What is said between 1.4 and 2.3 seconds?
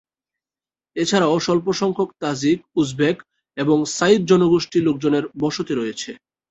স্বল্পসংখ্যক